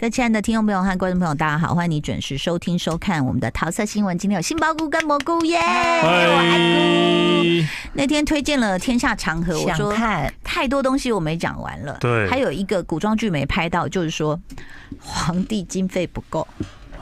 [0.00, 4.16] 各位亲爱的听众朋友和观众朋友，大家好，欢迎你准时收听收看我们的桃色新闻。
[4.16, 7.68] 今天有杏鲍菇跟蘑菇耶，我爱菇。
[7.92, 9.94] 那天推荐了《天下长河》，我说
[10.42, 11.98] 太多东西我没讲完了。
[12.00, 14.40] 对，还有一个古装剧没拍到，就是说
[14.98, 16.48] 皇帝经费不够，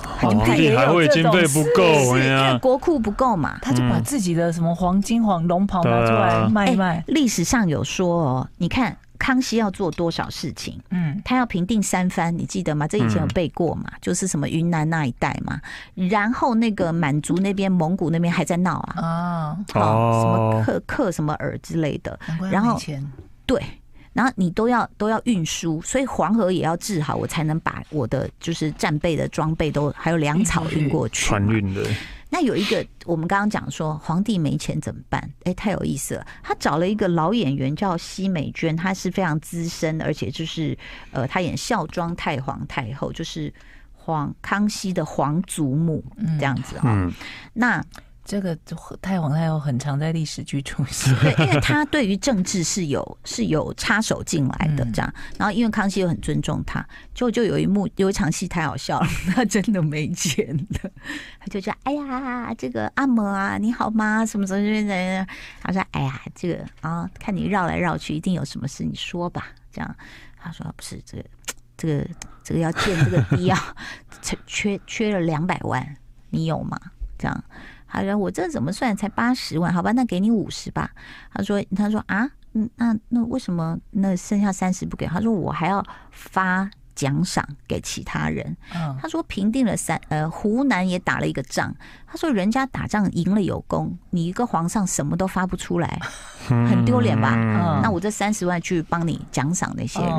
[0.03, 1.85] 皇帝还会经费不够，
[2.19, 7.05] 因为国库不够嘛，他就把自己的什么黄金、黄龙袍拿出来卖一卖。
[7.07, 8.97] 历史上有说哦，你看。
[9.19, 10.79] 康熙要做多少事情？
[10.91, 12.87] 嗯，他要平定三藩，你记得吗？
[12.87, 13.85] 这以前有背过嘛？
[13.93, 15.61] 嗯、就是什么云南那一带嘛。
[15.95, 18.95] 然后那个满族那边、蒙古那边还在闹啊。
[18.97, 22.19] 哦，好，什么克克什么尔之类的。
[22.51, 22.81] 然后
[23.45, 23.63] 对，
[24.13, 31.27] 然后你都要都要运输，所以黄河也要治好，我才能把我的就是战备的装备都还有粮草运过去。
[31.27, 31.83] 船运的。
[32.31, 35.19] 那有一个，我们刚刚讲说皇帝没钱怎么办？
[35.45, 36.27] 哎、欸，太有意思了。
[36.43, 40.77] 他找了一个老演员叫奚美娟，她是非常资深，而且就是
[41.11, 43.51] 呃，她演孝庄太皇太后，就是
[43.95, 46.05] 皇康熙的皇祖母
[46.39, 46.91] 这样子哈。
[46.93, 47.11] 嗯、
[47.55, 47.83] 那
[48.29, 48.55] 这个
[49.01, 55.11] 太皇太后很常在历史剧出现， 对，因为他对于政治是有是有插手进来的这样。
[55.39, 60.93] 然后因为康熙又很尊重他，就就有一幕有一场戏太好笑了， 他真的没钱的，
[61.41, 64.27] 他就说：“哎呀，这个阿嬷啊，你好吗？
[64.27, 65.27] 什么什么什么？”
[65.65, 69.97] 他说：“哎呀，这个啊，看你绕来绕去，一定有什么事，你说吧。”这样
[70.39, 71.25] 他说：“不是这个，
[71.79, 72.07] 这个
[72.45, 73.75] 这个要建这个堤啊，
[74.47, 75.97] 缺缺了两百万，
[76.29, 76.79] 你有吗？”
[77.19, 77.45] 这样。
[77.89, 79.73] 他说：“我这怎么算才八十万？
[79.73, 80.91] 好吧，那给你五十吧。”
[81.35, 88.57] 他说：“他说啊，嗯，那那为什么那剩下三十不给？”他说：“我还要发。”奖赏给其他人。
[89.01, 91.73] 他说平定了三呃湖南也打了一个仗。
[92.09, 96.01] 他说人家打仗赢了有功，你一个皇上什么都发不出来，
[96.49, 97.37] 很丢脸吧？
[97.83, 100.11] 那我这三十万去帮你奖赏那些人，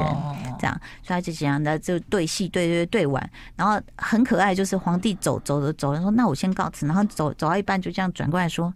[0.57, 8.73] 这样，所以他就这样的就对戏对对对完，然后很可爱，就是皇帝走走着走着说那我先告辞，然后走走到一半就这样转过来说。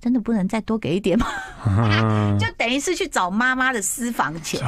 [0.00, 1.26] 真的不能再多给一点吗？
[2.38, 4.60] 就等于是去找妈妈的私房钱，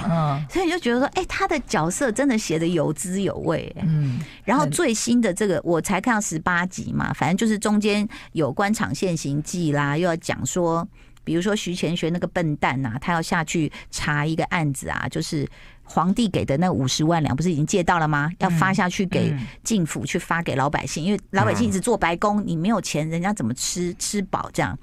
[0.50, 3.74] 所以你就觉得说，哎，他的角色真的写的有滋有味。
[3.82, 10.86] 嗯，然后最新的这个我才看到十八集嘛，反正就是中间有官场现形记啦，又要讲说，
[11.22, 15.48] 比如说徐乾学那个笨蛋呐，他要下去查一个案子啊，就是。
[15.92, 18.30] 皇帝给的那五十万两不是已经借到了吗？
[18.38, 24.48] 要发下去给进府去发给老百姓，因为老百姓一直做白工，你没有钱，人家怎么吃吃饱？
[24.52, 24.78] 这样，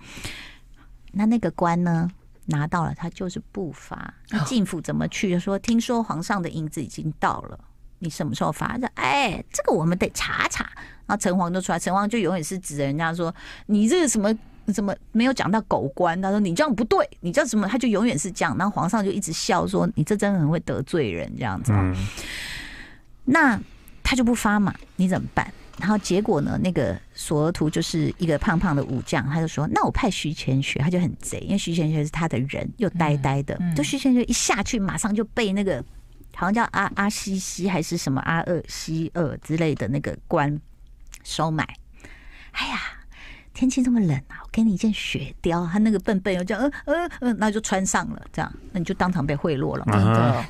[1.13, 2.12] 那那个官呢
[2.47, 4.13] 拿到了，他就是不发。
[4.31, 5.40] 那进府怎么去？
[5.40, 7.57] 说听说皇上的银子已经到了，
[8.00, 8.78] 你什么时候发？
[8.95, 10.69] 哎，这个我们得查查。
[11.06, 13.34] 然后城隍就出来，城隍就永远是指着人家说
[13.68, 14.38] 你这个什么。
[14.73, 16.22] 怎么没有讲到狗官？
[16.22, 17.67] 他说你这样不对，你这样什么？
[17.67, 18.55] 他就永远是这样。
[18.57, 21.72] 然后皇上就一直笑说：“你这真的很会得罪人，这样子。”
[23.23, 23.59] 那
[24.03, 25.51] 他就不发嘛，你怎么办？
[25.79, 26.59] 然后结果呢？
[26.63, 33.57] 那个索额图就是一个胖胖的武将，他就说：“那我派徐乾学。”他就很贼，因为徐乾学是他的人，又呆呆的。
[33.75, 35.83] 就徐乾学一下去，马上就被那个
[36.35, 40.59] 好像叫阿阿西西还是什么阿二西二之类的那个官
[41.23, 41.63] 收买。
[42.53, 42.79] 哎呀！
[43.57, 49.97] 天气这么冷啊，我给你一件雪貂，他那个笨笨又叫嗯嗯嗯，那就穿上了，这样那你就当场被贿赂了嘛。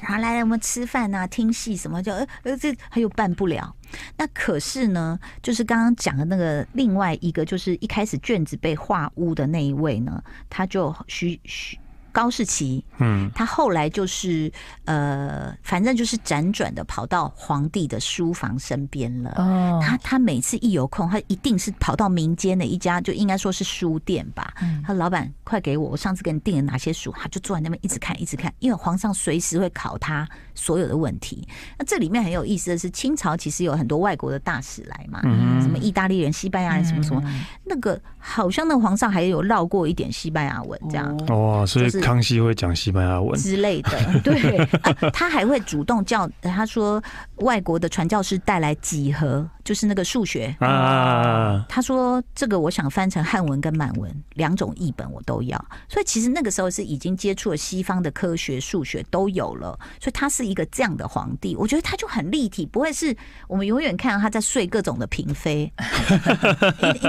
[0.02, 3.74] 然后来来我们吃饭啊，听戏什么就呃呃这他又办不了。
[4.18, 11.80] 那可是呢，就是刚刚讲的那个另外一个，就是一开始卷子被画污的那一位呢，他就需需。
[12.18, 14.52] 高士奇，嗯，他后来就是
[14.86, 19.36] 呃，反正就是辗转的跑到皇帝的书房身边了。
[19.36, 24.52] 哦，他他每次一有空，他一定是跑到民间的一家，就应该说是书店吧。
[24.64, 27.14] 嗯，他说老板，快给我，我上次给你订了哪些书？
[27.16, 31.48] 他就坐在那边一直看，一直看，因为皇上随时会考他所有的问题。
[31.78, 37.22] 那这里面很有意思的是，清朝其实有很多外国的大使来嘛，嗯，什么意大利人、西班牙人，什么什么，
[37.64, 41.16] 那个好像那个皇上还有绕过一点西班牙文这样。
[41.28, 42.07] 哦，所以。
[42.08, 43.38] 康熙会讲西班牙文。
[43.38, 43.92] 之类的，
[44.24, 47.04] 对，啊，他还会主动叫他说
[47.40, 51.66] 外国的传教士带来几何，就是那个数学啊。
[51.68, 63.14] 他说这个我想翻成汉文跟满文两种译本我都要，所以其实那个时候是已经接触了西方的科学数学都有了，所以他是一个这样的皇帝，我觉得他就很立体，不会是
[63.50, 65.70] 我们永远看到他在睡各种的嫔妃。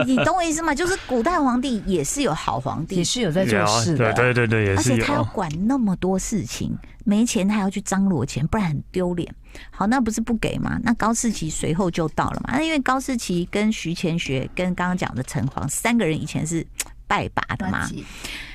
[0.04, 0.74] 你你懂我意思吗？
[0.74, 4.78] 就是古代皇帝也是有好皇帝，也是有在做事的，对对对，也是。
[4.78, 6.76] 而且他要管那么多事情，
[7.08, 9.34] 没钱他还要去张罗钱，不然很丢脸。
[9.70, 10.78] 好，那不是不给吗？
[10.82, 12.58] 那高士奇随后就到了嘛。
[12.58, 16.64] 那因为高士奇跟徐乾学跟刚刚讲的陈黄三个人以前是
[17.06, 17.88] 拜把的嘛。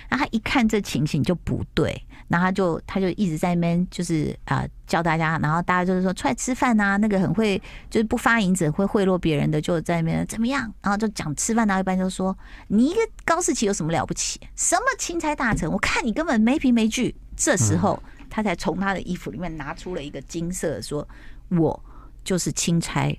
[0.07, 7.59] 然后他一看这情形就不对，然后他就他就一直在那边就是啊、呃、教大家，然后大家就是说出来吃饭啊，那个很会
[7.89, 14.39] 就是不发银子会贿赂别人的就在那边怎么样，然后就讲吃饭，然后一般就说你一个高士奇有什么了不起？
[14.55, 15.67] 什么钦差大臣？
[15.71, 17.15] 我看你根本没凭没据。
[17.35, 18.01] 这时候
[18.35, 21.07] 他才从他的衣服里面拿出了一个金色，说
[21.49, 21.79] 我
[22.23, 23.15] 就是钦差，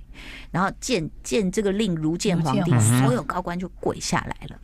[0.50, 4.58] 然后见见这个令如见皇帝，所有高官就跪下来了。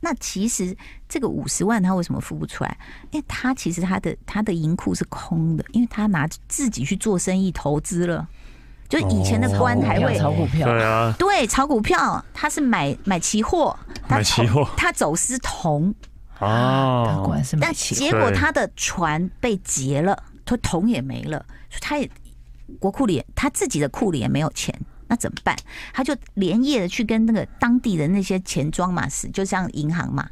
[0.00, 0.76] 那其实
[1.08, 2.76] 这个五十万他为什么付不出来？
[3.12, 8.26] 因为他其实他的他的银库是空的，因为他拿自己去做生意投资了。
[8.88, 13.78] 就以前的官还会炒股票，对啊，对，炒股票，他是买买期货，
[14.08, 15.94] 买期货，他走私铜
[16.38, 18.00] 啊，果然是买期货。
[18.00, 22.10] 但结果他的船被劫了，他桶也没了，所以他也
[22.78, 24.74] 国库里他自己的库里也没有钱。
[25.08, 25.56] 那怎么办？
[25.92, 30.28] 他就连夜的去跟那个当地的那些钱庄嘛，是就像银行嘛，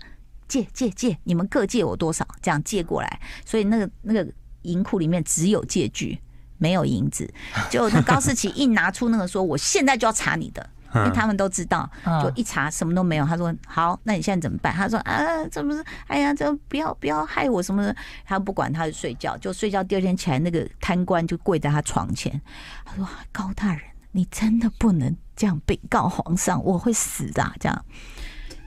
[0.49, 3.21] 借借借，你们各借我多少，这样借过来。
[3.47, 4.27] 所以那个那个
[4.63, 6.19] 银库里面只有借据，
[6.59, 7.33] 没有银子。
[7.71, 11.89] 就那高士奇一拿出那个说，我现在就要查你的，因为他们都知道，
[12.23, 13.27] 就一查什么都没有。
[13.27, 14.73] 他说好，那你现在怎么办？
[14.73, 15.21] 他说啊，
[15.51, 15.85] 这不是？
[16.07, 17.95] 哎呀，这不要不要害我什么的。
[18.25, 19.83] 他不管，他就睡觉，就睡觉。
[19.83, 22.41] 第二天起来，那个贪官就跪在他床前，
[22.85, 23.81] 他说高大人。
[24.17, 27.53] 你真的不能这样禀告皇上，我会死的。
[27.59, 27.85] 这样，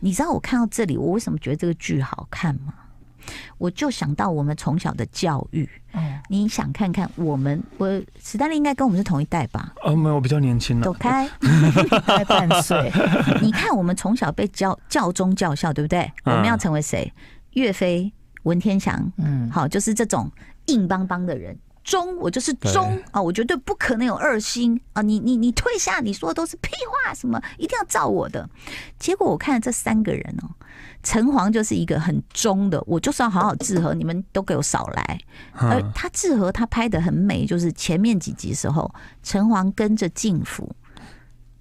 [0.02, 2.74] 你知道我看到这里，我为什么觉得这个剧好看吗？
[3.58, 5.70] 我就想到我们从小的教育。
[5.94, 7.88] 嗯，你想看看我们，我
[8.22, 9.74] 史丹利应该跟我们是同一代吧？
[9.84, 10.84] 哦，没有，我比较年轻了。
[10.84, 11.28] 走开，
[12.06, 12.92] 快半岁。
[13.42, 16.12] 你看我们从小被教教宗教校，对不对？
[16.26, 17.12] 我们要成为谁？
[17.54, 18.12] 岳飞、
[18.44, 20.30] 文天祥，嗯，好，就是这种
[20.68, 21.58] 硬邦邦的人。
[21.88, 23.22] 忠，我就是忠啊！
[23.22, 25.02] 我绝对不可能有二心啊！
[25.02, 28.48] 你你你退下，你说的都是屁话，什么一定要照我的。
[29.00, 30.52] 结果我看了这三个人哦，
[31.02, 35.18] 城隍就是一个很忠的，我就是要好好治和，你们都给我少来。
[35.54, 38.94] 而他治和他拍的很美，就是前面几集时候，
[39.24, 40.70] 城隍跟着进府，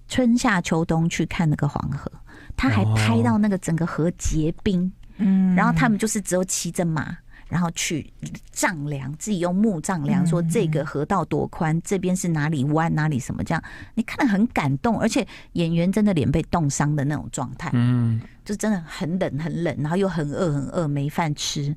[0.09, 2.11] 春夏秋冬去看那个黄河，
[2.57, 7.17] 他还拍到那个整个河结冰，嗯，然后他们就是只有骑着马。
[7.49, 8.11] 然后去
[8.51, 13.63] 丈量，自己用木丈量，说这个河道多宽，这边是哪里弯，哪里什么这样，
[13.95, 21.75] 你看得很感动，而且演员真的脸被冻伤的那种状态，嗯，就真的很冷很冷，然后又很饿很饿，没饭吃，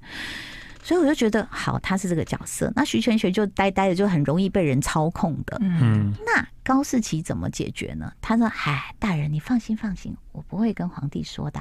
[0.83, 2.73] 所以我就觉得好，他是这个角色。
[2.75, 6.13] 那徐全学就呆呆的，就很容易被人操控的，嗯。
[6.27, 8.13] 那高士奇怎么解决呢？
[8.21, 11.61] 他说：“嗨，大人，你放心放心，我不会跟皇帝说的。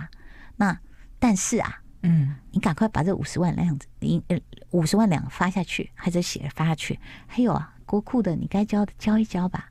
[0.56, 0.78] 那
[1.20, 4.40] 但是啊。”嗯，你赶快把这五十万两子，你呃
[4.72, 7.00] 五十万两发下去，还是写发下去？
[7.28, 9.70] 还有啊，国库的你该交的交一交吧。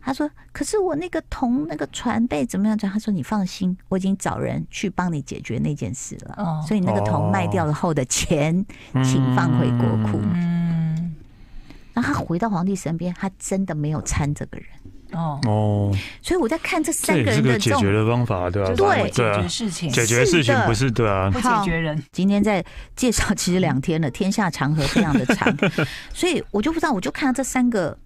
[0.00, 6.34] 他说：“可是我那个铜那个船被怎么样？”他说：“你放心，我已经找人去帮你解决那件事了。
[6.38, 8.64] 哦，所以你那个铜卖掉了后的钱，
[9.04, 11.14] 请放回国库。”嗯，
[11.92, 14.68] 然后他回到皇帝身边，他真的没有参这个人。
[15.12, 15.40] 哦。
[15.46, 18.72] 哦，所以我在看这三个人的解决的方法，对吧？
[18.74, 22.02] 对，解决事情，解决事情不是对啊，不解决人。
[22.12, 22.64] 今天在
[22.96, 25.56] 介绍，其实两天了，天下长河非常的长，
[26.12, 27.96] 所以我就不知道，我就看到这三个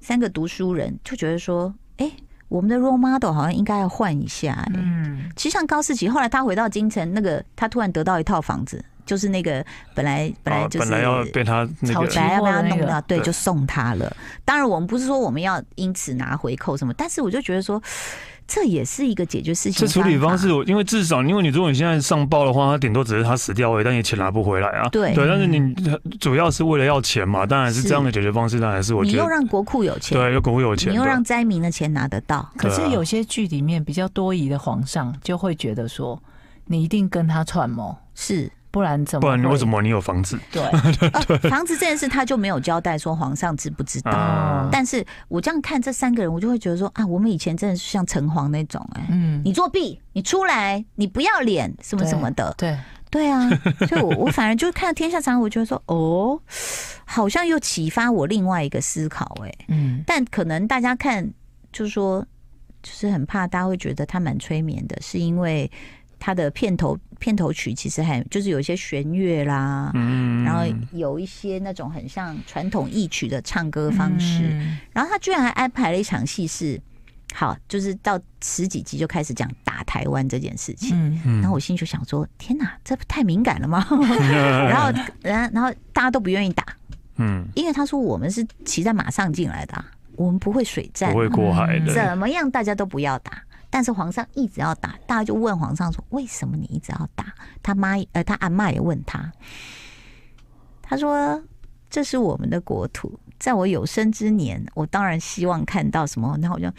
[0.00, 2.10] 三个读书人，就觉得说，哎，
[2.48, 4.66] 我们的 role model 好像应该要换一下。
[4.74, 8.84] 嗯，其实像高士奇，后来他回到京城，那个他突然得到一套房子。
[9.08, 9.64] 就是那个
[9.94, 14.14] 本来本来就是本来要被他那个，本来要被他弄掉，对，就送他了。
[14.44, 17.82] 当然，我们不是说我们要因此拿回扣什么，但是我就觉得说，
[18.46, 19.86] 这也是一个解决事情。
[19.86, 24.88] 这处理方式，因为至少，因为你如果你现在上报的话，他顶多只是他死掉而已，但也钱拿不回来啊。
[24.90, 25.74] 对对，但是你
[26.20, 32.46] 主要是为了要钱嘛，当然是这样的解决方式，当然是我觉得你又让国库有钱，对，又国库有钱，你又让灾民的钱拿得到。
[32.56, 36.22] 可是有些剧里面比较多疑的皇上就会觉得说，
[36.66, 38.50] 你一定跟他串谋是。
[38.70, 39.20] 不然怎么？
[39.20, 40.38] 不然为什么你有房子？
[40.52, 40.62] 对，
[41.50, 44.68] 房子这件事他就没有交代说皇上知不知道。
[44.70, 52.54] 但是我这样看这三个人，我就会觉得说啊，我们以前真的是像城隍那种哎，嗯，你作弊，你出来，你不要脸，什么什么的。
[52.58, 52.76] 对
[53.10, 53.48] 对啊，
[53.88, 56.38] 所以我我反而就看到天下长河，我觉得说哦，
[57.06, 61.26] 好像又启发我另外一个思考哎，嗯，但可能大家看
[61.72, 62.20] 就是说，
[62.82, 65.70] 就是很怕大家会觉得他蛮催眠的，是因为。
[66.20, 76.80] 他的片头片头曲其实还就是有一些弦乐啦，嗯，然后有一些那种很像传统戏曲的唱歌方式，嗯，然后他居然还安排了一场戏是，
[77.34, 83.84] 好，就是到十几集就开始讲打台湾这件事情，嗯，然后我心里就想说，天哪，这不太敏感了吗？
[84.70, 86.64] 然后，然然后大家都不愿意打，
[87.16, 89.84] 嗯，因为他说我们是骑在马上进来的，
[90.14, 93.42] 我们不会水战，不会过海的，怎么样大家都不要打。
[93.70, 97.32] 但是皇上一直要打，大家就问皇上说：“为什么你一直要打？”
[97.62, 99.30] 他妈呃，他阿嬷也问他，
[100.80, 101.42] 他说
[101.90, 106.70] ：“这是我们的国土。”在我有生之年，我当然希望看到什么，然后我就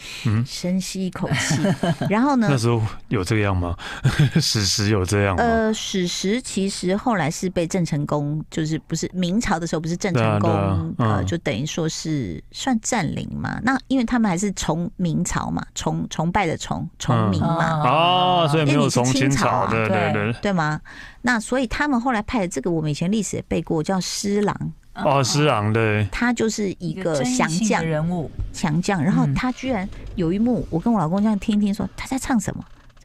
[0.45, 2.47] 深吸一口气，嗯、 然后呢？
[2.49, 3.75] 那时候有这个样吗？
[4.41, 5.43] 史实有这样吗？
[5.43, 13.59] 呃，史实其实后来是被郑成功，就是不是明朝的时候，不是郑成功、啊啊嗯、呃，就等于说是算占领嘛。
[13.63, 17.81] 那因为他们还是崇明朝嘛，崇崇拜的崇崇明嘛。
[17.83, 20.81] 嗯、哦，所以没有崇清朝啊，对对对，对吗？
[21.21, 24.73] 那所以他们后来派的这个，我们以前历史也背过，叫施琅。
[25.03, 29.03] 哦，施琅对，他就是一个降将人物，强将。
[29.03, 32.63] 然后他居然有一幕，我跟我老公这样听听，说他在唱什么？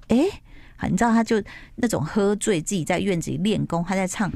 [0.08, 0.16] 哎，
[0.88, 1.42] 你知道，他就
[1.76, 4.30] 那种喝醉，自己在院子里练功，他在唱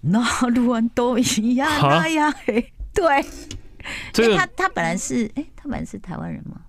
[0.00, 2.32] 那路人都一样那样。
[2.92, 3.24] 对，
[4.18, 6.60] 因为他他本来是哎，他本来是台湾人吗？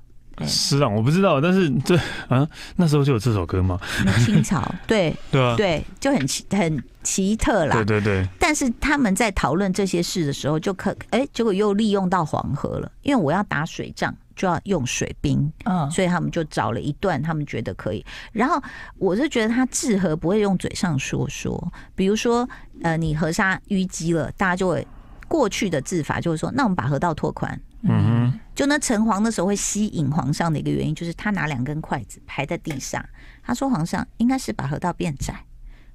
[0.46, 1.96] 施琅我不知道，但是 这
[2.28, 3.80] 啊那时候就有这首歌吗？
[4.26, 7.76] 清朝 对对啊对，就很奇很奇特啦。
[7.76, 8.28] 对对对。
[8.40, 18.06] 但是他们在讨论这些事的时候，就可哎，结果又利用到黄河了，因为我要打水仗就要用水兵，嗯，所以他们就找了一段他们觉得可以。
[18.32, 18.62] 然后
[18.98, 22.48] 我就觉得他治河不会用嘴上说说，比如说
[22.84, 24.86] 呃，你河沙淤积了，大家就会
[25.28, 27.60] 过去的治法就是说，那我们把河道拓宽。
[27.84, 28.17] 嗯哼，
[28.58, 33.06] 就那城隍的时候会吸引皇上的一个原因，就是他拿两根筷子排在地上。
[33.44, 35.46] 他说皇上应该是把河道变窄。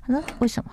[0.00, 0.70] 他说为什么？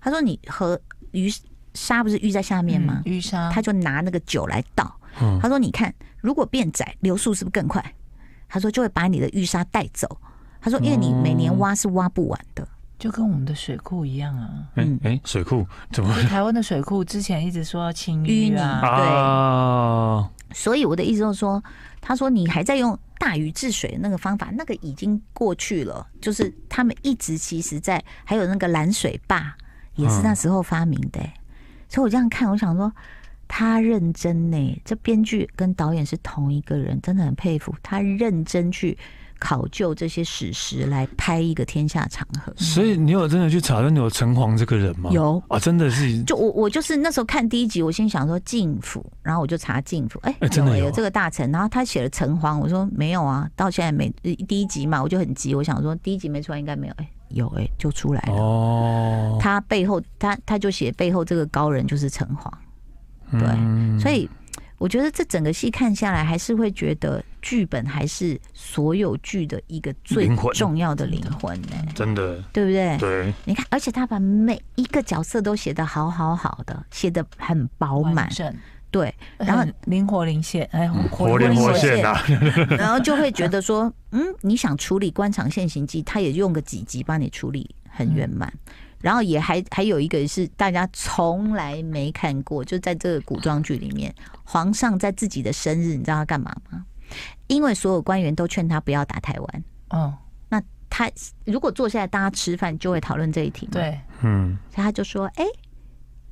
[0.00, 1.30] 他说你河鱼
[1.74, 3.02] 沙不是淤在下面吗？
[3.04, 4.98] 淤沙，他就拿那个酒来倒。
[5.42, 7.84] 他说你看，如果变窄，流速是不是更快？
[8.48, 10.18] 他说就会把你的淤沙带走。
[10.58, 12.66] 他说因为你每年挖是挖不完的。
[12.98, 16.14] 就跟我们的水库一样啊，嗯，哎，水库怎么？
[16.22, 21.62] 台湾的水库之前一直说要清淤啊，对，啊、所以我的意思就是说，
[22.00, 29.54] 他说你还在用大禹治水的那个方法，那个已经过去了，就是他们一直其实在还有那个拦水坝
[29.94, 31.40] 也是那时候发明的、欸，嗯、
[31.88, 32.92] 所以我这样看，我想说
[33.48, 38.96] 他认真呢、欸，这编剧跟导演是同一个人，真的很佩服他认真去。
[39.38, 45.10] 考究这些史实来拍一个天下长河，所以你有真的去查到有城隍这个人吗？
[45.12, 46.22] 有啊，真的是。
[46.24, 54.10] 就我我就是那时候看第一集，我心想说晋府，然后我就查晋府，哎、欸，真的有，有这个大臣，然后他写了城隍，我说没有啊，到现在没
[54.48, 58.34] 第一集嘛，我就很急，我想说第一集没出来应该没有，哎、欸，有哎、欸，就出来了。
[58.34, 62.50] 哦，他背后他他就写背后这个高人就是城隍，
[63.32, 64.28] 对，嗯、所以。
[64.78, 71.92] 我觉得这整个戏看下来，还是会觉得剧本还是所有剧的一个最重要的灵魂呢、欸。
[71.94, 72.98] 真的，对不对？
[72.98, 78.28] 对，你看，而且他把每一个角色都写得好好好的，写得很饱满，
[78.90, 82.04] 对，然后灵活灵现，哎，活灵活现。
[82.04, 82.20] 啊，
[82.76, 88.52] 然后就会觉得说，嗯，你想处理官场现形记，他也用个几集帮你处理很圆满。
[89.00, 94.12] 然后也还还有一个是大家从来没看过，就在这个古装剧里面，
[94.42, 96.84] 皇上在自己的生日，你知道他干嘛吗？
[97.46, 99.64] 因为所有官员都劝他不要打台湾。
[99.90, 100.14] 哦，
[100.48, 101.10] 那他
[101.44, 103.68] 如果坐下来大家吃饭，就会讨论这一题。
[103.70, 105.44] 对，嗯，所以他就说：“哎，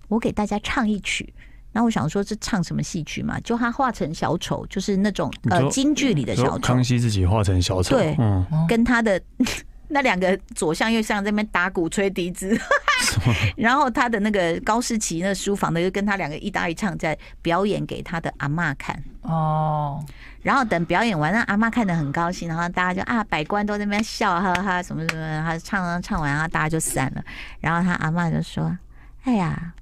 [0.08, 1.32] 我给大家唱一曲。”
[1.72, 3.38] 然后我想说，这唱什么戏曲嘛？
[3.40, 6.58] 就他化成小丑，就是那种呃京剧里的小丑。
[6.58, 9.20] 康熙自己化成小丑，对，嗯，跟他的。
[9.86, 12.58] 那两个左相右相在那边打鼓吹笛子，
[13.54, 20.02] 然后他的那个高士奇那书房的又跟他两个一搭一唱，在表演给他的阿嬷看哦。
[20.44, 27.24] 然后等表演完，让阿妈看得很高兴，然后大家就啊，百官都在那边笑哈哈什么什么，他唱唱完，然后大家就散了。
[27.60, 28.78] 然后他阿妈就说
[29.24, 29.72] ：“哎呀，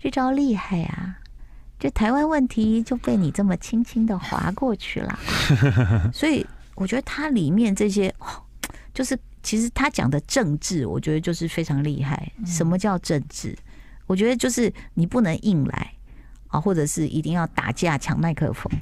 [0.00, 1.16] 这招厉害呀！
[1.78, 5.18] 这台湾问题就被你这么轻轻的划过去了。
[6.12, 8.12] ”所以我觉得它里面这些。
[8.94, 12.32] 就是其实他讲的政治，我觉得就是非常厉害。
[12.46, 13.54] 什么叫政治？
[14.06, 15.92] 我觉得就是你不能硬来
[16.48, 18.72] 啊，或者是一定要打架抢麦克风。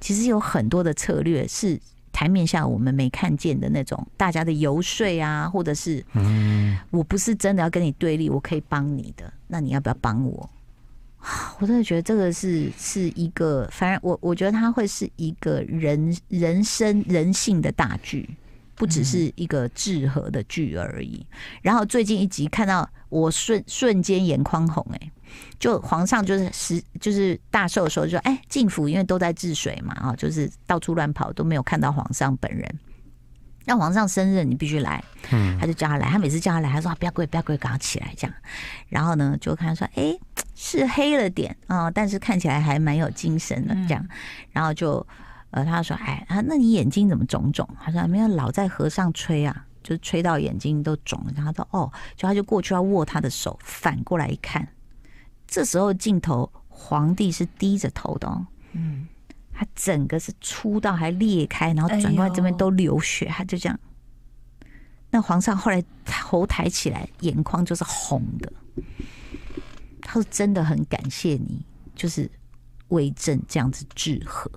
[0.00, 1.78] 其实有很多的策略是
[2.12, 10.50] 台面下我们没看见的那种，大家的游说啊，或者是嗯，我不是真的要跟你对立，我可以帮你的，那你要不要帮我？
[11.60, 18.28] 我真的觉得这个是是一个，反正我我觉得它会是一个人人生人性的大剧。
[18.80, 21.26] 不只是一个治河的剧而已。
[21.60, 25.12] 然后最近一集看到我瞬瞬间眼眶红哎，
[25.58, 32.78] 就皇上就是时就是大寿的时候就说哎，进府因为都在治水嘛啊，就是到处乱跑都没有看到皇上本人。
[33.66, 36.08] 那皇上生日你必须来，嗯，他就叫他来。
[36.08, 38.34] 他每次叫他来，他说不要跪不要跪，赶快起来这样。
[38.88, 40.18] 然后呢就看说哎
[40.54, 44.08] 是黑了点啊，但是看起来还蛮有精神的这样。
[44.52, 45.06] 然后就。
[45.50, 47.68] 呃，他说，哎，啊，那你眼睛怎么肿肿？
[47.82, 51.32] 他说没有，老在河上吹啊，就是吹到眼睛都肿了。
[51.34, 54.66] 然后他说，哦，就他就过去要握他的手，反过来一看，
[55.46, 59.08] 这时候镜头皇帝是低着头的哦，嗯，
[59.52, 63.78] 他整个是粗到还裂开，然后转过来这边都流血，他就这样。
[65.10, 68.52] 那皇上后来头抬起来，眼眶就是红的。
[70.02, 71.64] 他说：“真的很感谢你，
[71.96, 72.30] 就是
[72.90, 74.48] 为政这样子治河，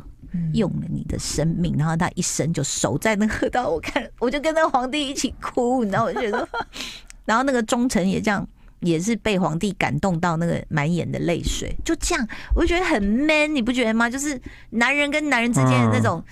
[0.54, 3.70] 用了你的生命，然后他一生就守在那个河道。
[3.70, 6.04] 我看，我就跟那个皇帝一起哭，你知道？
[6.04, 6.48] 我觉得，
[7.26, 8.48] 然后那个忠臣也这样，
[8.82, 11.76] 也是被皇帝感动到那个满眼的泪水。
[11.84, 14.10] 就这样，我就觉得很 man，你不觉得吗？
[14.10, 16.24] 就是男人跟男人之间的那种。”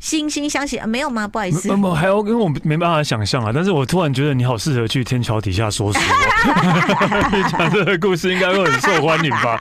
[0.00, 1.26] 惺惺相惜啊，没有吗？
[1.28, 3.52] 不好意思，没有，还有，因为我没办法想象啊。
[3.54, 5.98] 但是我突然觉得你好适合去天桥底下说书，
[7.32, 9.60] 你讲这个故事应该会很受欢迎吧？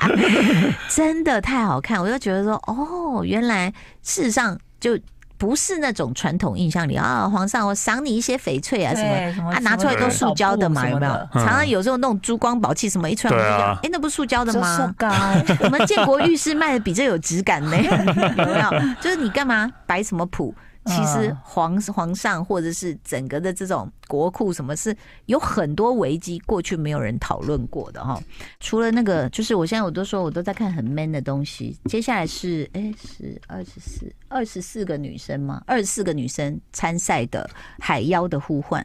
[0.90, 4.98] 真的太好看，我就觉得说，哦，原来事实上就。
[5.42, 11.12] 不是那种传统印象里啊，皇上我赏你一些翡翠啊什么，什么啊拿出来都塑胶的嘛，有没有？
[11.34, 14.94] 常常有时候那种珠光宝气什么一出来，哎、啊欸，那不是塑胶的吗？
[15.62, 17.76] 我们建国玉饰卖的比这有质感呢，
[18.38, 18.94] 有没有？
[19.02, 20.54] 就是你干嘛摆什么谱？
[20.86, 24.96] 其实皇皇上或者是整个的这种国库，什么是
[25.28, 28.20] 有很多危机，过去没有人讨论过的哈。
[28.60, 31.78] 除了那个，就是我现在我都说我都在看很 man 的东西。
[31.86, 35.62] 接下来是哎是二十四二十四个女生吗？
[35.68, 37.48] 二十四个女生参赛的
[37.80, 38.84] 海妖的呼唤。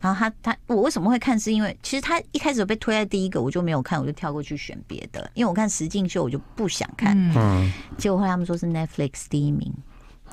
[0.00, 1.38] 然后他他我为什么会看？
[1.38, 5.30] 是因为其实他一开始被推在第一个，我就没有看，我就跳过去选别的。
[5.34, 7.14] 因为我看实境秀，我就不想看。
[7.36, 9.70] 嗯，结果后来他们说是 Netflix 第一名。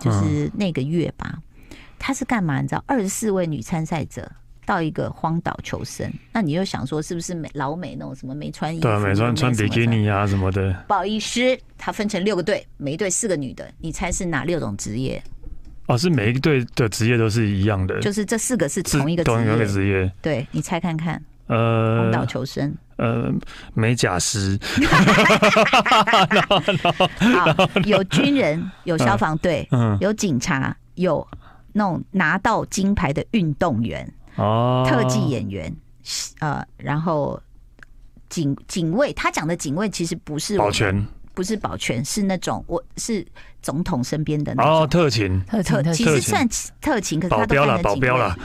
[0.02, 1.38] 就是那个月吧，
[2.00, 2.60] 他是干嘛？
[2.62, 4.30] 你知道，二十四位女参赛者
[4.66, 6.12] 到一个荒岛求生。
[6.34, 8.88] 那你又想说，是不是美老美那种什么没穿衣服？
[8.88, 10.74] 对，没穿穿比基尼啊什么的。
[10.88, 11.40] 不好意思，
[11.78, 13.72] 他分成六个队，每一队四个女的。
[13.80, 15.22] 你猜是哪六种职业？
[15.88, 18.00] 哦，是每一队的职业都是一样的。
[18.00, 20.12] 就是这四个是同一个同一个职业。
[20.22, 21.22] 对，你猜看看。
[21.52, 22.74] 呃，荒岛求生。
[22.96, 23.30] 呃，
[23.74, 24.58] 美甲师。
[27.20, 31.28] 好，有军人，有消防队，嗯，有警察，有
[31.74, 35.76] 那种拿到金牌的运动员，哦，特技演员，
[36.40, 37.42] 呃，然后
[38.30, 41.06] 警警卫，他讲的警卫其实不是保全。
[41.34, 43.26] 不是保全，是那种我是
[43.62, 46.48] 总统身边的那种哦，特勤特特，其实算
[46.82, 48.38] 特勤，可是他都保镖了，保镖了。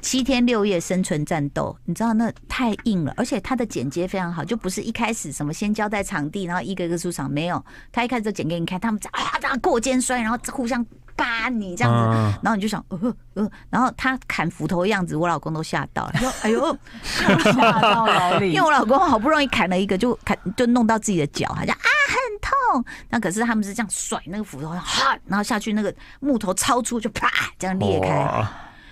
[0.00, 10.84] 七天六夜生存战斗，你知道那太硬了，而且他的剪接非常好，就不是一开始什么先交代场地，然后一个一个出场，没有，他一开始就剪给你看，他们啊这样过肩摔，然后互相。
[11.16, 22.84] 扒你这样子，然后你就想，呃呃，然后他砍斧头的样子，我老公都吓到了，说： “哎呦， 吓到了！”因为我老公好不容易砍了一个，就砍就弄到自己的脚，他就啊很痛。
[23.08, 28.46] 那可是他们是这样甩那个斧头，哈，然后下去那个木头超粗，就啪这样裂开。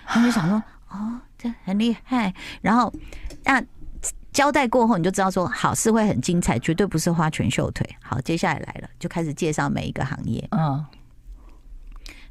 [0.07, 2.93] 他们就想说：“哦，这很厉害。”然后
[3.45, 3.63] 那
[4.33, 7.89] 交代过后，你就知道说，好是会很精彩，绝对不是花拳绣腿。
[8.03, 10.47] 好，接下来来了，就开始介绍每一个行业。
[10.53, 10.85] 嗯。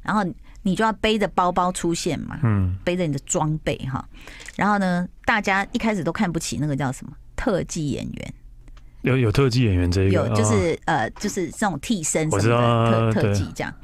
[0.02, 0.22] 然后
[0.62, 4.04] 你就要背着包包出现嘛，嗯，背着你的装备哈。
[4.56, 8.34] 然后呢，大家一开始都看不起那个叫什么特技演员，
[9.02, 13.74] 有有特技演员这一个，有就是呃，就是这种替身什么的特特技这样。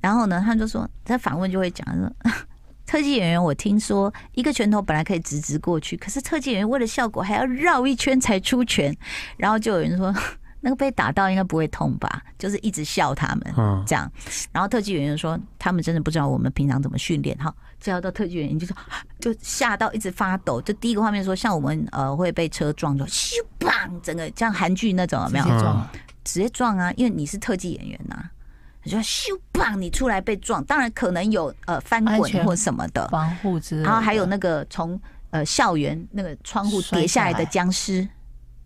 [0.00, 2.12] 然后呢，他就说，他访问就会讲说，
[2.86, 8.94] 特技演员，我听说一个拳头本来可以直直过去，可是特技演员为了效果还要绕一圈才出拳。
[9.36, 10.14] 然后就有人说。
[10.64, 12.22] 那个被打到应该不会痛吧？
[12.38, 14.10] 就是一直笑他们这样，
[14.50, 17.36] 然后特技演员说他们真的不知道我们平常怎么训练。
[17.36, 18.74] 哈，最后到特技演员就说
[19.20, 20.62] 就吓到一直发抖。
[20.62, 25.44] 就第一个画面说像我们呃会被车撞就咻砰，整个像韩剧那种有没有？
[25.44, 25.88] 直接撞，
[26.24, 26.90] 直接撞啊！
[26.96, 28.16] 因为你是特技演员呐，
[28.84, 34.98] 你说咻砰，你出来被撞，当然可能有呃翻滚或什么的防护之类，然后还有那个从
[35.28, 38.08] 呃校园那个窗户跌下来的僵尸。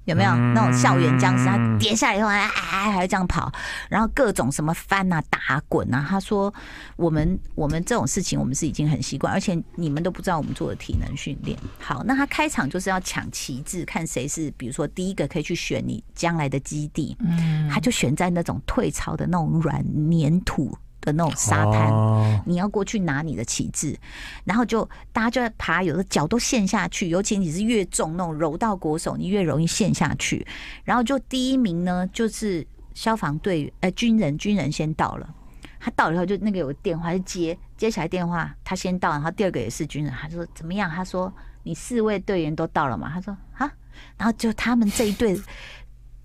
[0.09, 1.45] 有没有那种校园僵尸？
[1.45, 3.53] 他跌下来以后，哎，还要这样跑，
[3.91, 6.05] 然后各种什么翻啊、打滚啊。
[6.09, 6.53] 他说
[6.97, 17.15] ：“我们我们这种事情，我们是已经很习惯，而且你们都不知道我们做的体能训练。”好，那他开场就是要抢旗帜，看谁是比如说第一个可以去选你将来的基地。
[17.21, 20.75] 嗯，他就选在那种退潮的那种软粘土。
[21.09, 23.97] 的那种沙滩，你要过去拿你的旗帜，
[24.45, 30.47] 然后就大家就在爬，有的脚都陷下去，尤其你是越重那种柔道国手，你越容易陷下去。
[30.85, 35.35] 然后就第一名呢，就是消防队，呃，军人，军人先到了，
[35.81, 40.91] 他到了以后就那个有电话就接，接起来电话，他先到，然后第二个也是军人，他说怎么样？
[40.91, 43.11] 他说你四位队员都到了嘛？
[43.13, 43.73] 他说啊，
[44.19, 45.41] 然后就他们这一队。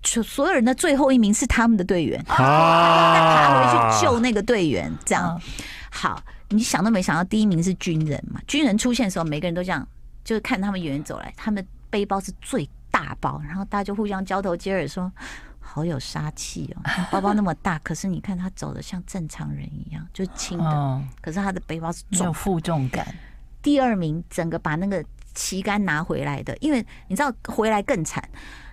[0.04, 5.40] 所有人的最后一名是他们的队员，啊，再爬回去救那个队员，这样
[5.90, 6.22] 好。
[6.50, 8.40] 你想都没想到，第一名是军人嘛？
[8.46, 9.84] 军人出现的时候，每个人都这样，
[10.22, 15.10] 就是看他们远远走来，他们背包是最大包，然后大家就互相交头接耳说
[15.58, 23.04] ：“好有杀气哦， 包包那么大，可是你看他走的像正常人一样，就是轻的，可是他的背包是重，有负重感。”
[23.60, 25.02] 第二名整个把那个
[25.34, 28.22] 旗杆拿回来的，因为你知道回来更惨。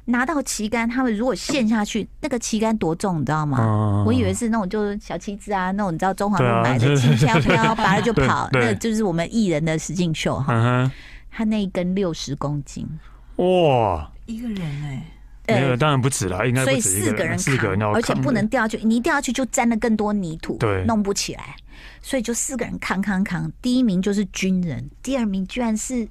[0.06, 3.60] 拿到旗杆，他们如果陷下去，那个旗杆多重，你知道吗？
[3.62, 10.54] 嗯、我以为是那种就是小旗子啊，那种你知道中华路买的 轻飘飘，拔了就跑，那就是我们艺人的实境秀哈。
[10.54, 10.92] 嗯、
[11.30, 12.88] 他那一根六十公斤，
[13.36, 15.06] 哇，一个人哎、
[15.48, 21.56] 欸，没有，当然不止了，应该所以四个人四个人扛，而且不能掉下去，你一掉下去就沾了更多泥土，对，弄不起来，
[22.02, 23.52] 所以就四个人扛扛扛。
[23.62, 26.08] 第一名就是军人，第二名居然是。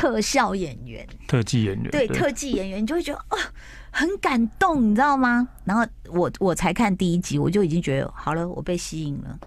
[0.00, 3.36] 特效演员，特技演员，对，对特技演员，你就会觉得哦，
[3.90, 5.46] 很感动，你知道吗？
[5.62, 9.38] 然后我我才看第一集，我就已经觉得好了，我被吸引了，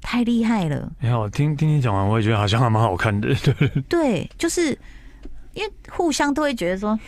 [0.00, 0.90] 太厉害了。
[0.98, 3.32] 你好，听听你讲完，我也觉得好像还蛮好看的。
[3.36, 4.76] 对， 对，就是
[5.54, 6.98] 因为互相都会觉得说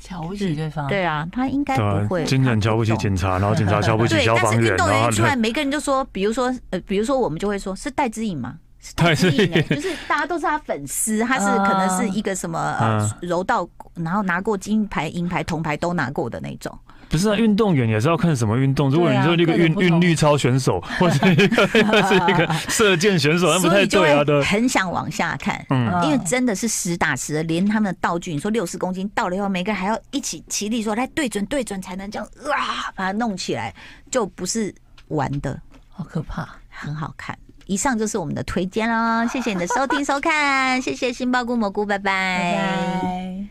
[0.00, 2.24] 瞧不起对方，对啊，他应该不会。
[2.24, 8.58] 经常瞧不起警察，然后警察瞧不起消防员，但是运动员出来， 每个人就说，比如说呃，比如说我们就会说是戴之颖吗？
[8.94, 16.76] 戴资颖，就是大家都是他粉丝，他是可能是一个什么呃柔道，然后拿过金牌、银牌、铜牌都拿过的那种。
[17.08, 18.90] 不是啊，运动员也是要看什么运动。
[18.90, 24.24] 如果你说那个运运律操选手， 或者一个是一个射箭选手，那不太对啊。
[24.24, 33.72] 对，很想往下看，嗯，因为真的是实打实的，连他们的道具，你说六十公斤到了以后，每个人还要一起齐力说来对准对准，才能这样啊把它弄起来，
[34.10, 34.74] 就不是
[35.08, 37.38] 玩的，好可怕，很好看。
[37.66, 42.02] 以上就是我们的推荐喽， 谢谢你的收听收看，谢谢杏鲍菇蘑菇，拜拜。
[42.04, 43.46] 拜拜。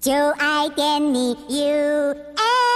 [0.00, 2.67] 就爱点你 UFO。